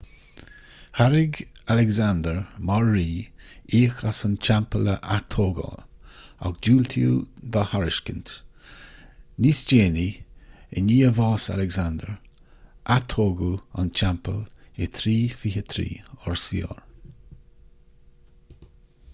thairg 0.99 1.39
alexander 1.73 2.31
mar 2.69 2.85
rí 2.95 3.03
íoc 3.79 3.99
as 4.11 4.21
an 4.29 4.33
teampall 4.47 4.89
a 4.93 4.95
atógáil 5.17 5.83
ach 6.49 6.57
diúltaíodh 6.69 7.43
dá 7.57 7.65
thairiscint 7.75 8.31
níos 9.45 9.61
déanaí 9.73 10.07
i 10.81 10.85
ndiaidh 10.87 11.13
bhás 11.21 11.45
alexander 11.59 12.15
atógadh 12.99 13.55
an 13.85 13.93
teampall 14.03 14.43
in 14.89 14.93
323 15.05 15.87
rcr 16.35 16.83